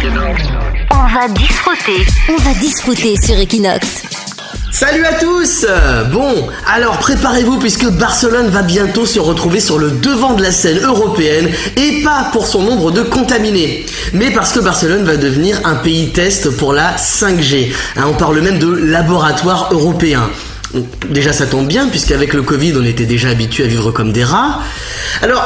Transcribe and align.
On 0.00 1.06
va 1.12 1.28
disfruter. 1.28 2.06
On 2.28 2.36
va 2.36 2.54
disfruter 2.60 3.16
sur 3.20 3.36
Equinox. 3.36 4.02
Salut 4.70 5.04
à 5.04 5.14
tous 5.14 5.66
Bon, 6.12 6.48
alors 6.72 6.98
préparez-vous 6.98 7.58
puisque 7.58 7.86
Barcelone 7.86 8.46
va 8.48 8.62
bientôt 8.62 9.06
se 9.06 9.18
retrouver 9.18 9.58
sur 9.58 9.76
le 9.76 9.90
devant 9.90 10.34
de 10.34 10.42
la 10.42 10.52
scène 10.52 10.78
européenne 10.84 11.50
et 11.76 12.02
pas 12.04 12.28
pour 12.32 12.46
son 12.46 12.62
nombre 12.62 12.92
de 12.92 13.02
contaminés, 13.02 13.86
mais 14.12 14.30
parce 14.30 14.52
que 14.52 14.60
Barcelone 14.60 15.04
va 15.04 15.16
devenir 15.16 15.60
un 15.64 15.74
pays 15.74 16.12
test 16.12 16.50
pour 16.56 16.72
la 16.72 16.94
5G. 16.94 17.72
Hein, 17.96 18.04
on 18.06 18.14
parle 18.14 18.40
même 18.40 18.60
de 18.60 18.70
laboratoire 18.70 19.70
européen. 19.72 20.30
Déjà 21.08 21.32
ça 21.32 21.46
tombe 21.46 21.66
bien 21.66 21.88
puisqu'avec 21.88 22.34
le 22.34 22.42
Covid 22.42 22.74
on 22.76 22.84
était 22.84 23.06
déjà 23.06 23.30
habitué 23.30 23.64
à 23.64 23.66
vivre 23.66 23.90
comme 23.90 24.12
des 24.12 24.22
rats. 24.22 24.60
Alors 25.22 25.42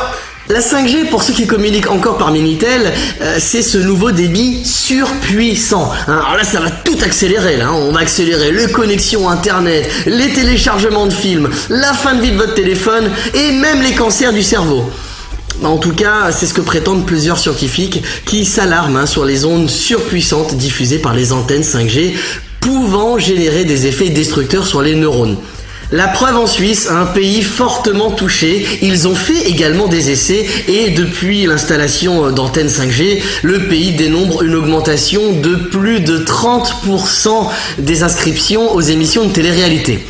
la 0.48 0.60
5G, 0.60 1.08
pour 1.08 1.22
ceux 1.22 1.32
qui 1.32 1.46
communiquent 1.46 1.90
encore 1.90 2.18
par 2.18 2.32
Minitel, 2.32 2.92
euh, 3.20 3.36
c'est 3.38 3.62
ce 3.62 3.78
nouveau 3.78 4.10
débit 4.10 4.64
surpuissant. 4.64 5.90
Hein. 6.08 6.20
alors 6.20 6.36
là, 6.36 6.44
ça 6.44 6.60
va 6.60 6.70
tout 6.70 6.98
accélérer. 7.02 7.60
Hein. 7.60 7.70
On 7.72 7.92
va 7.92 8.00
accélérer 8.00 8.50
les 8.50 8.66
connexions 8.70 9.28
Internet, 9.28 9.88
les 10.06 10.32
téléchargements 10.32 11.06
de 11.06 11.12
films, 11.12 11.48
la 11.70 11.92
fin 11.92 12.14
de 12.14 12.22
vie 12.22 12.32
de 12.32 12.36
votre 12.36 12.54
téléphone 12.54 13.10
et 13.34 13.52
même 13.52 13.82
les 13.82 13.94
cancers 13.94 14.32
du 14.32 14.42
cerveau. 14.42 14.84
En 15.62 15.78
tout 15.78 15.94
cas, 15.94 16.32
c'est 16.32 16.46
ce 16.46 16.54
que 16.54 16.60
prétendent 16.60 17.06
plusieurs 17.06 17.38
scientifiques 17.38 18.02
qui 18.26 18.44
s'alarment 18.44 18.96
hein, 18.96 19.06
sur 19.06 19.24
les 19.24 19.44
ondes 19.44 19.70
surpuissantes 19.70 20.56
diffusées 20.56 20.98
par 20.98 21.14
les 21.14 21.32
antennes 21.32 21.62
5G 21.62 22.14
pouvant 22.60 23.18
générer 23.18 23.64
des 23.64 23.86
effets 23.86 24.08
destructeurs 24.08 24.66
sur 24.66 24.82
les 24.82 24.96
neurones. 24.96 25.36
La 25.92 26.08
preuve 26.08 26.38
en 26.38 26.46
Suisse, 26.46 26.88
un 26.90 27.04
pays 27.04 27.42
fortement 27.42 28.10
touché, 28.10 28.66
ils 28.80 29.06
ont 29.06 29.14
fait 29.14 29.46
également 29.46 29.88
des 29.88 30.10
essais 30.10 30.46
et 30.66 30.88
depuis 30.88 31.44
l'installation 31.44 32.30
d'antennes 32.30 32.68
5G, 32.68 33.22
le 33.42 33.68
pays 33.68 33.92
dénombre 33.92 34.42
une 34.42 34.54
augmentation 34.54 35.34
de 35.34 35.54
plus 35.54 36.00
de 36.00 36.16
30% 36.16 37.50
des 37.76 38.02
inscriptions 38.02 38.74
aux 38.74 38.80
émissions 38.80 39.26
de 39.26 39.32
télé-réalité. 39.32 40.02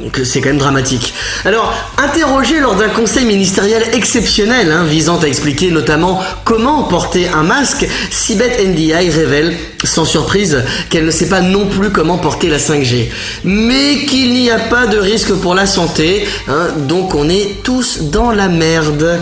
Donc 0.00 0.18
c'est 0.24 0.40
quand 0.40 0.48
même 0.48 0.58
dramatique. 0.58 1.12
Alors, 1.44 1.74
interrogé 1.98 2.58
lors 2.60 2.74
d'un 2.74 2.88
conseil 2.88 3.26
ministériel 3.26 3.82
exceptionnel 3.92 4.72
hein, 4.72 4.84
visant 4.84 5.18
à 5.18 5.26
expliquer 5.26 5.70
notamment 5.70 6.22
comment 6.44 6.84
porter 6.84 7.28
un 7.28 7.42
masque, 7.42 7.86
Sibeth 8.10 8.58
NDI 8.66 9.10
révèle 9.10 9.54
sans 9.84 10.04
surprise 10.04 10.62
qu'elle 10.88 11.04
ne 11.04 11.10
sait 11.10 11.28
pas 11.28 11.40
non 11.40 11.66
plus 11.66 11.90
comment 11.90 12.18
porter 12.18 12.48
la 12.48 12.58
5G. 12.58 13.08
Mais 13.44 14.06
qu'il 14.06 14.32
n'y 14.32 14.50
a 14.50 14.58
pas 14.58 14.86
de 14.86 14.98
risque 14.98 15.34
pour 15.34 15.54
la 15.54 15.66
santé, 15.66 16.26
hein, 16.48 16.68
donc 16.88 17.14
on 17.14 17.28
est 17.28 17.62
tous 17.62 18.04
dans 18.04 18.30
la 18.30 18.48
merde. 18.48 19.20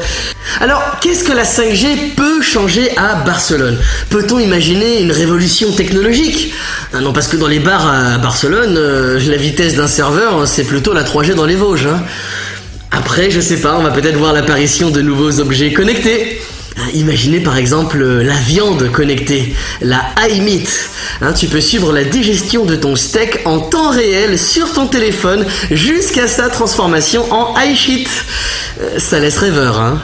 Alors, 0.60 0.82
qu'est-ce 1.00 1.24
que 1.24 1.32
la 1.32 1.44
5G 1.44 2.14
peut 2.16 2.42
changer 2.42 2.96
à 2.96 3.14
Barcelone? 3.16 3.78
Peut-on 4.10 4.38
imaginer 4.38 5.00
une 5.00 5.12
révolution 5.12 5.72
technologique? 5.72 6.52
Ah 6.92 7.00
Non, 7.00 7.12
parce 7.12 7.28
que 7.28 7.36
dans 7.36 7.46
les 7.46 7.60
bars 7.60 7.86
à 7.86 8.18
Barcelone, 8.18 8.76
euh, 8.76 9.20
la 9.28 9.36
vitesse 9.36 9.74
d'un 9.74 9.86
serveur, 9.86 10.46
c'est 10.48 10.64
plutôt 10.64 10.92
la 10.92 11.04
3G 11.04 11.34
dans 11.34 11.46
les 11.46 11.54
Vosges. 11.56 11.86
Hein. 11.86 12.02
Après, 12.90 13.30
je 13.30 13.40
sais 13.40 13.60
pas, 13.60 13.76
on 13.78 13.82
va 13.82 13.90
peut-être 13.90 14.16
voir 14.16 14.32
l'apparition 14.32 14.90
de 14.90 15.00
nouveaux 15.00 15.40
objets 15.40 15.72
connectés. 15.72 16.40
Imaginez 16.94 17.40
par 17.40 17.56
exemple 17.56 18.02
la 18.02 18.34
viande 18.34 18.90
connectée, 18.92 19.54
la 19.82 20.00
iMeat. 20.30 20.68
Hein, 21.20 21.32
tu 21.32 21.46
peux 21.46 21.60
suivre 21.60 21.92
la 21.92 22.04
digestion 22.04 22.64
de 22.64 22.76
ton 22.76 22.96
steak 22.96 23.40
en 23.44 23.58
temps 23.58 23.90
réel 23.90 24.38
sur 24.38 24.72
ton 24.72 24.86
téléphone 24.86 25.44
jusqu'à 25.70 26.28
sa 26.28 26.48
transformation 26.48 27.30
en 27.32 27.54
iShit. 27.60 28.06
Euh, 28.80 28.98
ça 28.98 29.18
laisse 29.18 29.38
rêveur, 29.38 29.80
hein. 29.80 30.00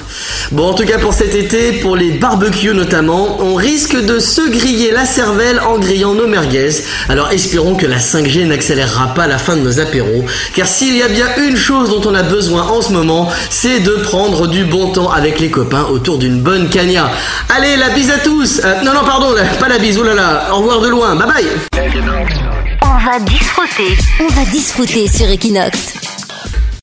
Bon, 0.52 0.70
en 0.70 0.74
tout 0.74 0.84
cas 0.84 0.98
pour 0.98 1.14
cet 1.14 1.34
été, 1.34 1.72
pour 1.80 1.96
les 1.96 2.12
barbecues 2.12 2.74
notamment, 2.74 3.38
on 3.40 3.54
risque 3.54 3.96
de 3.96 4.18
se 4.18 4.48
griller 4.50 4.90
la 4.90 5.04
cervelle 5.04 5.60
en 5.60 5.78
grillant 5.78 6.14
nos 6.14 6.26
merguez. 6.26 6.70
Alors 7.08 7.30
espérons 7.32 7.74
que 7.74 7.86
la 7.86 7.98
5G 7.98 8.46
n'accélérera 8.46 9.14
pas 9.14 9.26
la 9.26 9.38
fin 9.38 9.56
de 9.56 9.62
nos 9.62 9.80
apéros, 9.80 10.24
car 10.54 10.66
s'il 10.66 10.96
y 10.96 11.02
a 11.02 11.08
bien 11.08 11.26
une 11.46 11.56
chose 11.56 11.90
dont 11.90 12.08
on 12.08 12.14
a 12.14 12.22
besoin 12.22 12.62
en 12.62 12.82
ce 12.82 12.92
moment, 12.92 13.30
c'est 13.50 13.80
de 13.80 13.92
prendre 13.96 14.46
du 14.46 14.64
bon 14.64 14.90
temps 14.92 15.10
avec 15.10 15.40
les 15.40 15.50
copains 15.50 15.84
autour 15.84 16.18
d'une 16.18 16.40
bonne 16.40 16.68
cagna. 16.68 17.10
Allez, 17.56 17.76
la 17.76 17.90
bise 17.90 18.10
à 18.10 18.18
tous 18.18 18.60
euh, 18.64 18.82
Non, 18.84 18.92
non, 18.92 19.04
pardon, 19.04 19.34
pas 19.58 19.68
la 19.68 19.78
bise, 19.78 19.98
là, 19.98 20.48
au 20.52 20.58
revoir 20.58 20.80
de 20.80 20.88
loin, 20.88 21.14
bye 21.16 21.26
bye 21.26 21.46
On 22.82 23.04
va 23.04 23.18
disfruter. 23.20 23.96
On 24.20 24.28
va 24.28 24.44
disfruter 24.50 25.08
sur 25.08 25.28
Equinox. 25.28 26.03